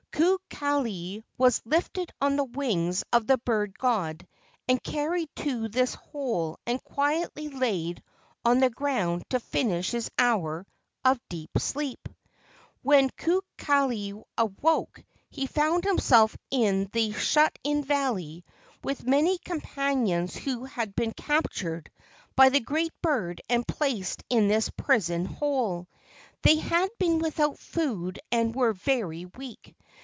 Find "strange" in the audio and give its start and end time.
12.83-12.83